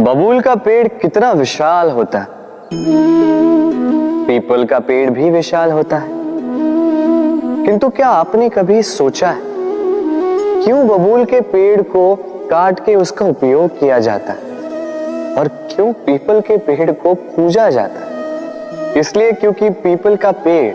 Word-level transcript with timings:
बबूल 0.00 0.40
का 0.40 0.54
पेड़ 0.54 0.86
कितना 0.88 1.30
विशाल 1.32 1.90
होता 1.90 2.18
है। 2.18 2.26
पीपल 4.26 4.64
का 4.64 4.78
पेड़ 4.78 5.10
भी 5.10 5.30
विशाल 5.30 5.72
होता 5.72 5.96
है। 5.96 6.08
किंतु 7.66 7.88
क्या 7.88 8.08
आपने 8.08 8.48
कभी 8.48 8.82
सोचा 8.82 9.30
है, 9.30 9.40
क्यों 10.64 10.86
बबूल 10.88 11.24
के 11.24 11.40
पेड़ 11.40 11.82
को 11.82 12.14
काट 12.50 12.80
के 12.80 12.94
उसका 12.94 13.26
उपयोग 13.26 13.78
किया 13.80 13.98
जाता 13.98 14.32
है 14.32 15.34
और 15.34 15.48
क्यों 15.48 15.92
पीपल 16.06 16.40
के 16.40 16.56
पेड़ 16.56 16.90
को 16.92 17.14
पूजा 17.14 17.68
जाता 17.70 18.00
है? 18.00 18.98
इसलिए 19.00 19.32
क्योंकि 19.32 19.70
पीपल 19.70 20.16
का 20.16 20.32
पेड़ 20.38 20.74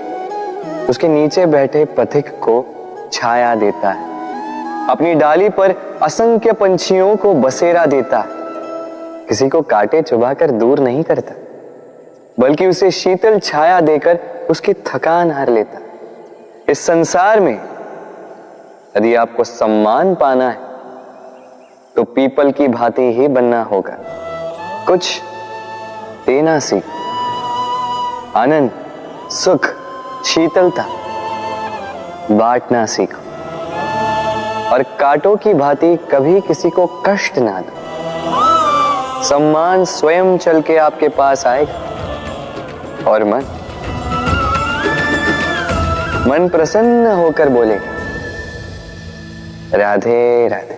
उसके 0.90 1.08
नीचे 1.08 1.46
बैठे 1.48 1.86
पथिक 1.98 2.30
को 2.44 2.64
छाया 3.14 3.56
देता 3.56 3.92
है, 3.92 4.06
अपनी 4.90 5.14
डाली 5.16 5.50
पर 5.50 5.76
असंख्य 6.04 6.52
पंछियों 6.54 7.16
को 7.16 7.34
बसेरा 7.34 7.86
देता 7.88 8.20
है। 8.20 8.35
किसी 9.28 9.48
को 9.50 9.62
काटे 9.64 10.02
चुबाकर 10.02 10.52
दूर 10.52 10.80
नहीं 10.80 11.04
करता, 11.04 11.34
बल्कि 12.38 12.68
उसे 12.68 12.90
शीतल 12.92 13.40
छाया 13.40 13.80
देकर 13.82 14.20
उसकी 14.50 14.74
थकान 14.88 15.32
हर 15.32 15.50
लेता। 15.50 15.80
इस 16.70 16.86
संसार 16.86 17.40
में 17.40 17.54
यदि 18.98 19.14
आपको 19.16 19.44
सम्मान 19.44 20.14
पाना 20.16 20.50
है 20.50 20.64
तो 21.96 22.04
पीपल 22.06 22.52
की 22.52 22.68
भांति 22.68 23.02
ही 23.14 23.28
बनना 23.28 23.62
होगा। 23.64 23.98
कुछ 24.88 25.22
देना 26.26 26.58
सीख, 26.60 26.84
आनंद, 28.36 28.72
सुख, 29.34 29.68
शीतलता, 30.26 30.86
बांटना 32.32 32.86
सीखो। 32.88 33.24
और 34.66 34.84
कांटों 35.00 35.36
की 35.38 35.54
भांति 35.54 35.96
कभी 36.12 36.40
किसी 36.42 36.70
को 36.70 36.86
कष्ट 37.06 37.38
ना 37.40 37.60
दो। 37.62 37.85
सम्मान 39.26 39.84
स्वयं 39.86 40.38
चल 40.38 40.62
के 40.62 40.76
आपके 40.78 41.08
पास 41.10 41.46
आएगा 41.48 43.10
और 43.12 43.24
मन 43.24 43.46
मन 46.28 46.48
प्रसन्न 46.50 47.12
होकर 47.14 47.50
बोले, 47.50 47.76
राधे 49.74 50.48
राधे। 50.48 50.78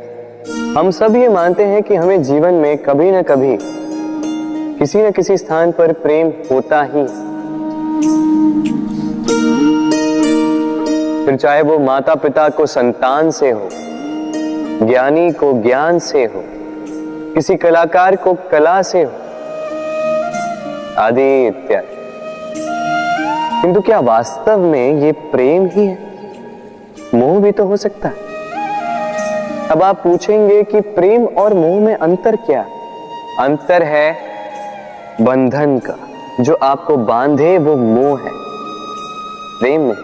हम 0.77 0.91
सब 0.91 1.15
ये 1.15 1.29
मानते 1.29 1.63
हैं 1.63 1.83
कि 1.83 1.95
हमें 1.95 2.23
जीवन 2.23 2.53
में 2.53 2.77
कभी 2.77 3.11
ना 3.11 3.21
कभी 3.21 3.57
किसी 4.79 5.01
न 5.01 5.11
किसी 5.11 5.37
स्थान 5.37 5.71
पर 5.71 5.93
प्रेम 5.93 6.27
होता 6.51 6.81
ही 6.83 7.05
फिर 11.25 11.35
चाहे 11.35 11.61
वो 11.61 11.79
माता 11.79 12.15
पिता 12.15 12.49
को 12.49 12.65
संतान 12.65 13.31
से 13.31 13.51
हो, 13.51 13.69
ज्ञानी 14.83 15.31
को 15.31 15.53
ज्ञान 15.63 15.99
से 15.99 16.25
हो 16.25 16.43
किसी 17.33 17.55
कलाकार 17.55 18.15
को 18.15 18.33
कला 18.33 18.81
से 18.81 19.03
आदि 20.97 21.47
इत्यादि 21.47 21.97
किंतु 23.61 23.81
क्या 23.81 23.99
वास्तव 23.99 24.57
में 24.57 24.93
ये 24.93 25.11
प्रेम 25.11 25.65
ही 25.65 25.85
है? 25.85 25.97
मोह 27.15 27.39
भी 27.39 27.51
तो 27.51 27.65
हो 27.65 27.77
सकता 27.77 28.09
है। 28.09 28.27
अब 29.67 29.83
आप 29.83 30.03
पूछेंगे 30.03 30.63
कि 30.63 30.81
प्रेम 30.81 31.25
और 31.25 31.53
मोह 31.53 31.79
में 31.79 31.95
अंतर 31.95 32.35
क्या? 32.35 32.65
अंतर 33.39 33.83
है 33.83 34.17
बंधन 35.21 35.77
का। 35.77 35.95
जो 36.43 36.53
आपको 36.53 36.97
बांधे 36.97 37.57
वो 37.57 37.75
मोह 37.75 38.19
है। 38.21 38.31
प्रेम 39.59 39.81
में। 39.81 39.97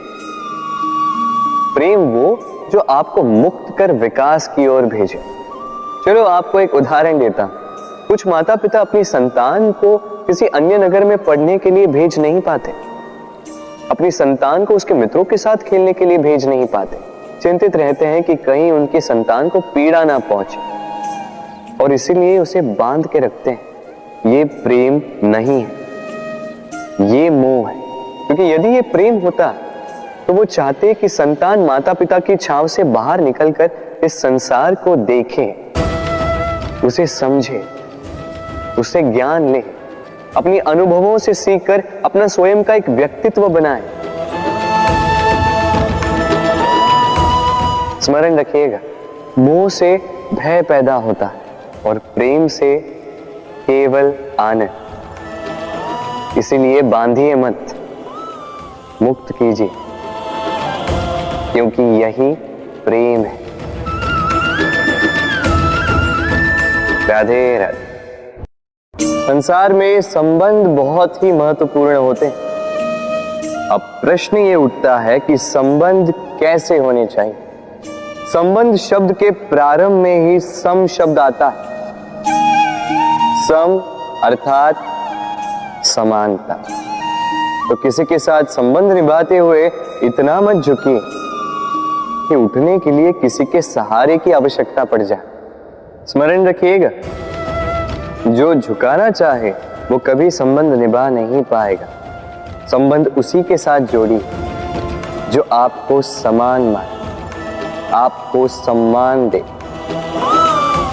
प्रेम 1.76 2.00
वो 2.00 2.40
जो 2.72 2.80
आपको 2.80 3.24
मुक्त 3.24 3.78
कर 3.78 3.92
विकास 3.92 4.48
की 4.48 4.68
ओर 4.68 4.82
भेजे। 4.82 5.43
चलो 6.06 6.24
आपको 6.24 6.60
एक 6.60 6.74
उदाहरण 6.76 7.20
देता। 7.20 7.44
कुछ 8.08 8.26
माता 8.28 8.56
पिता 8.56 8.80
अपनी 8.80 9.04
संतान 9.04 9.72
को 9.72 9.98
किसी 10.28 10.48
अन्य 10.48 10.78
नगर 10.78 11.04
में 11.04 11.18
पढ़ने 11.18 11.58
के 11.58 11.72
लिए 11.72 11.88
भेज 11.88 12.20
नहीं 12.20 12.42
पाते। 12.42 12.72
अपनी 13.92 14.12
संतान 14.12 14.66
को 14.66 14.76
उसके 14.76 14.94
मित्रों 14.94 15.24
के 15.24 15.38
साथ 15.38 15.58
खेलने 15.58 15.94
के 15.94 16.06
लिए 16.06 16.18
भेज 16.18 16.48
नहीं 16.48 16.66
पाते। 16.66 16.98
चिंतित 17.42 17.76
रहते 17.76 18.06
हैं 18.06 18.24
कि 18.24 18.36
कहीं 18.36 18.72
उनकी 18.72 19.02
संतान 19.02 19.50
को 19.50 19.60
पीड़ा 19.60 20.04
ना 20.04 20.20
पहुँचे। 20.20 20.58
और 21.84 21.94
इसीलिए 21.94 22.38
उसे 22.40 22.62
बाँध 22.62 23.08
के 23.08 23.20
रखते 23.20 23.50
हैं। 23.50 24.32
ये 24.32 24.44
प्रेम 24.46 25.02
नहीं 25.24 25.62
है। 25.62 27.12
ये 27.16 27.30
मोह 27.30 27.70
है। 27.70 27.82
क्योंकि 28.28 28.52
यदि 28.54 28.68
ये 28.68 28.82
प्रेम 28.82 29.20
होता 29.20 29.54
तो 30.28 30.34
वो 30.34 30.46
चाहते 30.46 30.94
कि 30.94 31.10
संतान 31.10 31.60
माता 31.60 31.94
पिता 31.94 32.20
की 32.20 32.36
छाव 32.36 32.68
से 32.68 32.84
बाहर 32.84 33.22
निकलकर 33.22 34.00
इस 34.04 34.22
संसार 34.22 34.76
को 34.76 34.96
देखे। 34.96 35.54
उसे 36.86 37.08
समझे, 37.08 37.64
उसे 38.80 39.02
ज्ञान 39.02 39.50
ले, 39.50 39.64
अपनी 40.38 40.58
अनुभवों 40.60 41.18
से 41.18 41.34
सीखकर 41.34 41.84
अपना 42.06 42.28
स्वयं 42.28 42.64
का 42.64 42.74
एक 42.76 42.90
व्यक्तित्व 42.90 43.48
बनाए। 43.50 43.82
स्मरण 48.02 48.36
रखिएगा, 48.36 48.80
मोह 49.38 49.70
से 49.70 49.98
भय 50.34 50.62
पैदा 50.62 50.96
होता 50.96 51.26
है 51.26 51.42
और 51.86 51.98
प्रेम 52.16 52.48
से 52.48 52.78
केवल 53.68 54.14
आनंद। 54.40 54.70
इसीलिए 56.38 56.82
बांधिए 56.82 57.36
मत, 57.36 57.76
मुक्त 59.02 59.32
कीजिए, 59.32 59.70
क्योंकि 61.54 61.84
यही 62.02 62.34
प्रेम 62.86 63.24
है। 63.26 63.43
राधे 67.14 67.58
राधे। 67.58 68.04
संसार 69.28 69.74
में 69.74 70.02
संबंध 70.02 70.68
बहुत 70.68 71.24
ही 71.24 71.32
महत्वपूर्ण 71.32 71.96
होते 71.96 72.26
हैं। 72.26 72.34
अब 73.70 73.82
प्रश्न 73.82 74.38
ये 74.38 74.56
उठता 74.56 75.00
है 75.00 75.20
कि 75.20 75.38
संबंध 75.38 76.14
कैसे 76.40 76.78
होने 76.78 77.06
चाहिए? 77.06 77.36
संबंध 78.34 78.76
शब्द 78.76 79.14
के 79.14 79.32
प्रारंभ 79.32 79.92
में 79.92 80.32
ही 80.32 80.40
सम 80.40 80.88
शब्द 80.88 81.20
आता 81.20 81.50
है। 81.50 81.56
सम 83.48 83.82
अर्थात 84.24 84.76
समानता। 85.86 86.54
तो 87.70 87.76
किसी 87.76 88.04
के 88.04 88.20
साथ 88.20 88.44
संबंध 88.44 88.92
निभाते 88.92 89.38
हुए 89.38 89.72
इतना 90.04 90.42
मत 90.42 90.56
झुकिए 90.56 91.00
कि 92.30 92.36
उठने 92.36 92.80
के 92.80 92.92
लिए 92.92 93.12
किसी 93.12 93.46
के 93.46 93.62
सहारे 93.62 94.18
की 94.18 94.32
आवश्यकता 94.32 94.84
पड़ 94.84 95.02
जाए। 95.02 95.33
स्मरण 96.08 96.46
रखिएगा, 96.46 96.90
जो 98.32 98.56
झुकाना 98.56 99.10
चाहे, 99.10 99.52
वो 99.92 99.98
कभी 99.98 100.32
संबंध 100.32 100.74
निभा 100.74 101.10
नहीं 101.10 101.44
पाएगा। 101.44 101.86
संबंध 102.72 103.08
उसी 103.08 103.44
के 103.44 103.58
साथ 103.58 103.80
जोड़ी, 103.80 104.22
जो 105.30 105.46
आपको 105.52 106.02
समान 106.02 106.62
माने, 106.62 107.92
आपको 107.94 108.48
सम्मान 108.48 109.30
दे। 109.30 109.46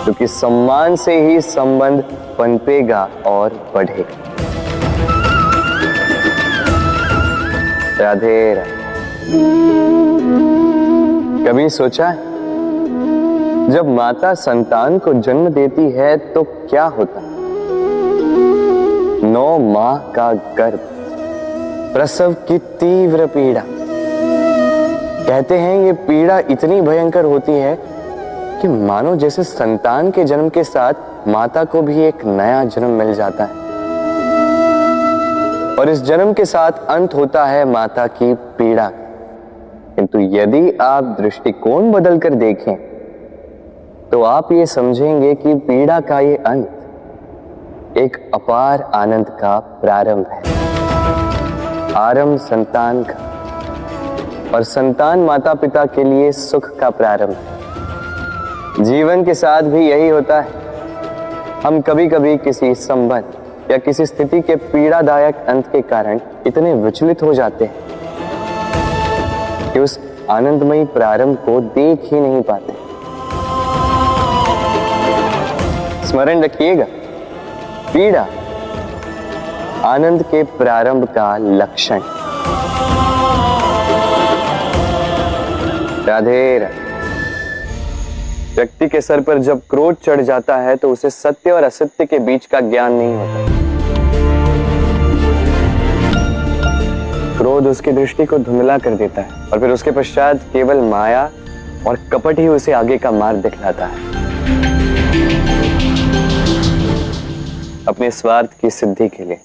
क्योंकि 0.04 0.26
तो 0.26 0.32
सम्मान 0.32 0.97
से 0.97 1.27
ही 1.27 1.41
संबंध 1.41 2.04
पनपेगा 2.38 3.09
और 3.27 3.72
बढ़ेगा। 3.75 4.19
राधे 8.00 8.54
राधे। 8.54 8.81
कभी 11.44 11.71
सोचा 11.71 12.09
है? 12.09 12.29
जब 13.70 13.88
माता 13.88 14.34
संतान 14.34 14.98
को 14.98 15.14
जन्म 15.14 15.48
देती 15.48 15.91
है 15.91 16.16
तो 16.16 16.42
क्या 16.42 16.84
होता 16.84 17.20
नौ 19.28 19.58
माह 19.58 19.97
का 19.97 20.32
गर्भ। 20.32 20.78
प्रसव 21.94 22.32
की 22.32 22.59
तीव्र 22.59 23.26
पीड़ा। 23.26 23.62
कहते 25.26 25.59
हैं, 25.59 25.80
ये 25.80 25.92
पीड़ा 25.92 26.38
इतनी 26.38 26.80
भयंकर 26.80 27.25
होती 27.25 27.53
है 27.53 27.78
कि 28.62 28.69
मानो 28.69 29.16
जैसे 29.16 29.42
संतान 29.42 30.10
के 30.10 30.25
जन्म 30.25 30.48
के 30.48 30.64
साथ 30.64 30.94
माता 31.28 31.64
को 31.64 31.82
भी 31.82 32.03
एक 32.03 32.25
नया 32.25 32.64
जन्म 32.64 32.91
मिल 32.91 33.15
जाता 33.15 33.45
है। 33.45 33.50
और 35.77 35.89
इस 35.89 36.03
जन्म 36.03 36.33
के 36.33 36.45
साथ 36.45 36.72
अंत 36.89 37.15
होता 37.15 37.47
है 37.47 37.65
माता 37.65 38.06
की 38.06 38.34
पीड़ा। 38.34 38.91
किंतु 39.97 40.18
यदि 40.18 40.78
आप 40.80 41.04
दृष्टिकोण 41.04 41.92
बदलकर 41.92 42.34
देखें 42.34 42.90
तो 44.12 44.22
आप 44.22 44.51
ये 44.53 44.65
समझेंगे 44.66 45.34
कि 45.34 45.54
पीड़ा 45.54 46.01
का 46.01 46.18
ये 46.21 46.36
अंत 46.36 47.97
एक 47.98 48.16
अपार 48.34 48.83
आनंद 48.95 49.28
का 49.41 49.59
प्रारंभ 49.83 50.27
है। 50.27 50.42
आरंभ 51.97 52.39
संतान 52.39 53.03
का 53.03 53.15
और 54.54 54.62
संतान 54.62 55.18
माता 55.18 55.54
पिता 55.54 55.84
के 55.86 56.04
लिए 56.04 56.33
सुख 56.33 56.68
का 56.78 56.91
प्रारंभ 56.91 57.30
है। 57.30 58.84
जीवन 58.84 59.24
के 59.24 59.34
साथ 59.34 59.62
भी 59.62 59.86
यही 59.89 60.09
होता 60.09 60.41
है। 60.41 60.48
हम 61.65 61.80
कभी 61.80 62.09
कभी 62.09 62.36
किसी 62.39 62.74
संबंध 62.74 63.71
या 63.71 63.78
किसी 63.78 64.07
स्थिति 64.07 64.41
के 64.41 64.57
पीड़ादायक 64.57 65.45
अंत 65.48 65.72
के 65.72 65.83
कारण 65.84 66.21
इतने 66.47 66.74
विचलित 66.74 67.22
हो 67.22 67.34
जाते 67.34 67.65
हैं 67.65 67.74
कि 69.72 69.80
उस 69.80 69.98
आनंदमयी 70.30 70.84
प्रारंभ 70.84 71.36
को 71.36 71.60
देख 71.60 72.12
ही 72.12 72.21
नहीं 72.21 72.42
पाते। 72.42 72.79
स्मरण 76.10 76.42
रखिएगा। 76.42 76.84
पीड़ा 77.92 78.27
आनंद 79.84 80.22
के 80.22 80.42
प्रारंभ 80.59 81.04
का 81.09 81.36
लक्षण। 81.36 82.01
राधे 86.07 86.59
राधे। 86.59 86.89
व्यक्ति 88.54 88.89
के 88.89 89.01
सर 89.01 89.21
पर 89.21 89.39
जब 89.39 89.60
क्रोध 89.71 89.97
चढ़ 90.04 90.21
जाता 90.21 90.57
है 90.57 90.74
तो 90.77 90.91
उसे 90.92 91.10
सत्य 91.10 91.51
और 91.51 91.65
असत्य 91.65 92.07
के 92.07 92.18
बीच 92.18 92.47
का 92.47 92.60
ज्ञान 92.60 92.92
नहीं 92.92 93.15
होता। 93.15 93.59
क्रोध 97.39 97.66
उसकी 97.66 97.92
दृष्टि 97.92 98.24
को 98.24 98.39
धुंधला 98.39 98.78
कर 98.78 98.95
देता 98.95 99.21
है 99.21 99.48
और 99.53 99.60
फिर 99.60 99.71
उसके 99.71 99.91
पश्चात 99.91 100.41
केवल 100.53 100.80
माया 100.80 101.28
और 101.86 101.98
कपट 102.12 102.39
ही 102.39 102.48
उसे 102.48 102.72
आगे 102.72 102.98
का 102.98 103.10
मार्ग 103.10 103.39
दिखलाता 103.39 103.86
है। 103.86 104.79
अपने 107.91 108.10
स्वार्थ 108.10 108.51
की 108.60 108.71
सिद्धि 108.71 109.09
के 109.09 109.25
लिए। 109.25 109.41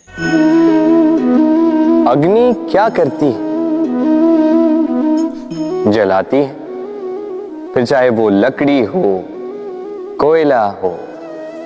अग्नि 2.11 2.67
क्या 2.71 2.89
करती 2.89 3.25
है? 3.25 3.45
जलाती 5.91 6.37
है। 6.37 6.53
फिर 7.73 7.85
चाहे 7.85 8.09
वो 8.09 8.29
लकड़ी 8.29 8.83
हो, 8.83 9.23
कोयला 10.21 10.63
हो, 10.83 10.97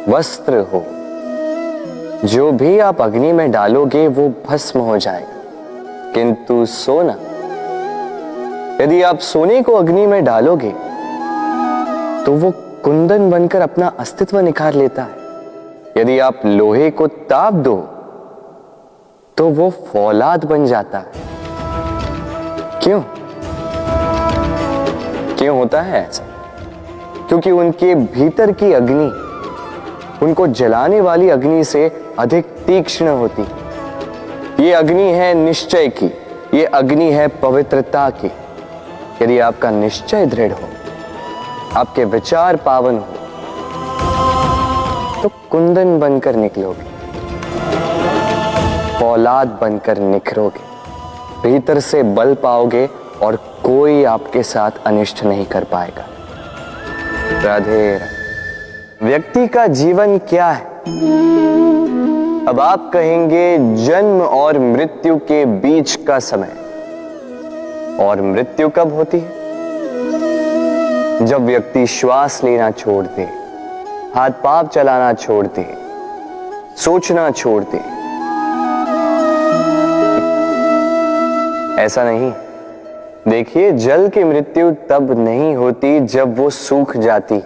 वस्त्र 0.10 0.60
हो, 0.74 0.84
जो 2.28 2.52
भी 2.52 2.80
आप 2.80 3.02
अग्नि 3.02 3.32
में 3.34 3.52
डालोगे, 3.52 4.08
वो 4.08 4.34
भस्म 4.50 4.80
हो 4.80 4.98
जाएगा। 4.98 6.14
किंतु 6.14 6.66
सोना, 6.66 7.16
यदि 8.84 9.02
आप 9.02 9.20
सोने 9.20 9.62
को 9.62 9.74
अग्नि 9.74 10.08
में 10.08 10.24
डालोगे 10.24 10.74
तो 12.26 12.34
वो 12.34 12.52
कुंदन 12.84 13.30
बनकर 13.30 13.62
अपना 13.62 13.88
अस्तित्व 14.00 14.40
निखार 14.40 14.74
लेता 14.74 15.02
है। 15.02 15.19
यदि 16.00 16.20
आप 16.20 16.42
लोहे 16.46 16.90
को 16.92 17.08
ताप 17.08 17.54
दो 17.54 17.76
तो 19.38 19.50
वो 19.50 19.70
फौलाद 19.70 20.46
बन 20.46 20.66
जाता 20.66 20.98
है। 20.98 21.12
क्यों? 22.84 23.02
क्यों 25.38 25.58
होता 25.58 25.82
है 25.82 26.08
ऐसा? 26.08 26.24
क्योंकि 27.28 27.52
उनके 27.52 27.96
भीतर 27.96 28.52
की 28.52 28.74
अग्नि, 28.74 29.08
उनको 30.26 30.48
जलाने 30.48 31.02
वाली 31.02 31.30
अग्नि 31.30 31.64
से 31.64 32.14
अधिक 32.20 32.46
तीक्ष्ण 32.68 33.08
होती। 33.08 33.46
ये 34.64 34.74
अग्नि 34.74 35.12
है 35.12 35.34
निश्चय 35.34 35.88
की, 35.88 36.06
ये 36.54 36.66
अग्नि 36.66 37.12
है 37.12 37.28
पवित्रता 37.28 38.10
की। 38.10 38.32
यदि 39.22 39.40
आपका 39.40 39.72
निश्चय 39.72 40.26
दृढ़ 40.26 40.52
हो, 40.52 40.68
आपके 41.76 42.06
विचार 42.06 42.56
पावन 42.56 42.98
हो 42.98 43.19
तो 45.24 45.30
कुंदन 45.52 46.00
बनकर 46.00 46.36
निकलोगे। 46.36 47.00
औलाद 49.06 49.48
बनकर 49.62 49.98
निखरोगे। 49.98 50.70
भीतर 51.44 51.80
से 51.80 52.04
बल 52.04 52.34
पाओगे 52.34 52.90
और 53.22 53.36
कोई 53.36 54.04
आपके 54.04 54.44
साथ 54.44 54.72
अनिष्ट 54.86 55.24
नहीं 55.24 55.46
कर 55.46 55.64
पाएगा। 55.64 56.06
राधे 57.44 58.00
व्यक्ति 59.04 59.48
का 59.48 59.68
जीवन 59.68 60.18
क्या 60.18 60.48
है? 60.48 60.66
अब 62.46 62.60
आप 62.60 62.92
कहेंगे 62.94 63.58
जन्म 63.86 64.22
और 64.22 64.60
मृत्यु 64.60 65.18
के 65.18 65.46
बीच 65.46 65.96
का 65.96 66.20
समय। 66.20 66.54
और 68.00 68.22
मृत्यु 68.22 68.70
कब 68.70 68.94
होती 68.94 69.20
है? 69.20 69.40
जब 71.26 71.46
व्यक्ति 71.46 71.88
श्वास 71.88 72.44
लेना 72.44 72.72
छोड़ 72.72 73.06
दे। 73.06 73.39
हाथ 74.16 74.30
पाप 74.44 74.70
चलाना 74.70 75.14
छोड़ 75.14 75.46
दे 75.48 75.66
सोचना 76.78 77.30
छोड़ 77.32 77.64
दे 77.64 77.78
ऐसा 81.84 82.04
नहीं। 82.04 82.32
देखिए, 83.28 83.72
जल 83.72 84.08
की 84.08 84.24
मृत्यु 84.24 84.72
तब 84.90 85.12
नहीं 85.20 85.56
होती 85.56 86.00
जब 86.00 86.36
वो 86.38 86.50
सूख 86.50 86.96
जाती। 86.98 87.42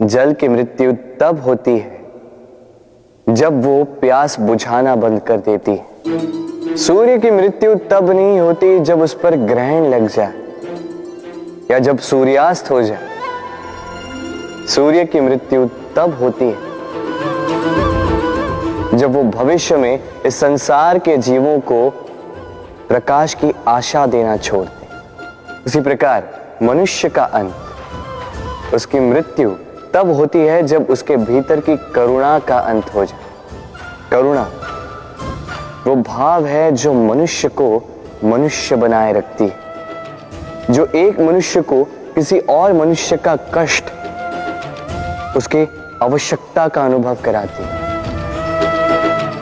जल 0.00 0.32
की 0.32 0.48
मृत्यु 0.48 0.92
तब 1.20 1.40
होती 1.40 1.78
है 1.78 3.34
जब 3.34 3.62
वो 3.64 3.84
प्यास 4.00 4.38
बुझाना 4.40 4.96
बंद 4.96 5.20
कर 5.20 5.40
देती। 5.40 5.80
सूर्य 6.76 7.18
की 7.18 7.30
मृत्यु 7.30 7.74
तब 7.90 8.10
नहीं 8.10 8.38
होती 8.40 8.78
जब 8.80 9.02
उस 9.02 9.14
पर 9.14 9.36
ग्रहण 9.46 9.88
लग 9.88 10.08
जाए 10.08 10.32
या 11.70 11.78
जब 11.78 11.98
सूर्यास्त 11.98 12.70
हो 12.70 12.82
जाए। 12.82 13.15
सूर्य 14.68 15.04
की 15.04 15.20
मृत्यु 15.20 15.66
तब 15.96 16.18
होती 16.20 16.44
है, 16.44 16.56
जब 18.98 19.12
वो 19.12 19.22
भविष्य 19.22 19.76
में 19.76 19.98
इस 20.26 20.36
संसार 20.36 20.98
के 20.98 21.16
जीवों 21.18 21.58
को 21.60 21.88
प्रकाश 22.88 23.34
की 23.34 23.52
आशा 23.68 24.06
देना 24.06 24.36
छोड़ 24.36 24.64
दे 24.64 24.86
उसी 25.66 25.80
प्रकार 25.80 26.28
मनुष्य 26.62 27.08
का 27.08 27.24
अंत, 27.24 27.54
उसकी 28.74 29.00
मृत्यु 29.00 29.50
तब 29.94 30.10
होती 30.10 30.38
है 30.38 30.62
जब 30.62 30.90
उसके 30.90 31.16
भीतर 31.16 31.60
की 31.60 31.76
करुणा 31.94 32.38
का 32.38 32.58
अंत 32.58 32.94
हो 32.94 33.04
जाए। 33.04 33.24
करुणा, 34.10 34.46
वो 35.86 35.96
भाव 35.96 36.46
है 36.46 36.70
जो 36.72 36.92
मनुष्य 36.92 37.48
को 37.48 37.68
मनुष्य 38.24 38.76
बनाए 38.76 39.12
रखती 39.12 39.44
है, 39.44 39.56
जो 40.70 40.86
एक 40.86 41.20
मनुष्य 41.20 41.60
को 41.62 41.84
किसी 42.14 42.38
और 42.40 42.72
मनुष्य 42.72 43.16
का 43.16 43.36
कष्ट 43.54 43.84
उसके 45.36 45.66
आवश्यकता 46.02 46.68
का 46.68 46.84
अनुभव 46.84 47.16
कराती 47.24 47.62
है। 47.62 47.84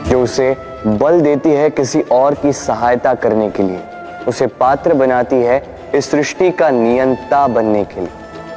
जो 0.03 0.21
उसे 0.23 0.55
बल 0.87 1.21
देती 1.21 1.49
है 1.49 1.69
किसी 1.69 2.01
और 2.11 2.33
की 2.33 2.53
सहायता 2.53 3.13
करने 3.13 3.49
के 3.49 3.63
लिए। 3.63 3.79
उसे 4.27 4.47
पात्र 4.47 4.93
बनाती 4.93 5.35
है 5.35 5.63
इस 5.95 6.11
सृष्टि 6.11 6.51
का 6.51 6.69
नियंता 6.69 7.47
बनने 7.47 7.83
के 7.85 8.01
लिए। 8.01 8.09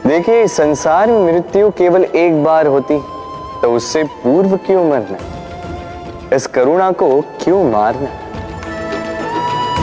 देखिए 0.07 0.47
संसार 0.47 1.07
में 1.07 1.33
मृत्यु 1.33 1.71
केवल 1.71 2.05
एक 2.05 2.45
बार 2.45 2.67
होती 2.67 2.99
तो 3.63 3.73
उससे 3.73 4.05
पूर्व 4.05 4.57
क्यों 4.57 4.85
मरना? 4.91 5.17
इस 6.37 6.47
करुणा 6.47 6.91
को 6.93 7.21
क्यों 7.21 7.65
मारना? 7.65 8.11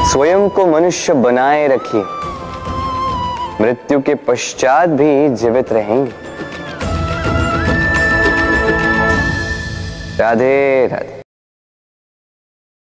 स्वयं 0.06 0.50
को 0.50 0.66
मनुष्य 0.66 1.14
बनाए 1.14 1.68
रखिए। 1.68 2.04
मृत्यु 3.62 4.02
के 4.02 4.16
पश्चात 4.16 4.90
भी 4.90 5.30
जीवित 5.30 5.74
रहेंगे। 5.74 6.25
राधे 10.20 10.88
राधे। 10.88 11.15